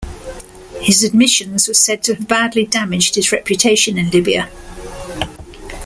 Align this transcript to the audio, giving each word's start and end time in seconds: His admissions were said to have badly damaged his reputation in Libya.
His 0.79 1.03
admissions 1.03 1.67
were 1.67 1.75
said 1.75 2.01
to 2.05 2.15
have 2.15 2.27
badly 2.27 2.65
damaged 2.65 3.13
his 3.13 3.31
reputation 3.31 3.99
in 3.99 4.09
Libya. 4.09 4.49